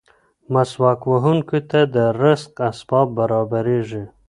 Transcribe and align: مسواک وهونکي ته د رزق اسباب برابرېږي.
مسواک 0.53 1.01
وهونکي 1.11 1.59
ته 1.69 1.79
د 1.93 1.95
رزق 2.21 2.53
اسباب 2.71 3.07
برابرېږي. 3.17 4.03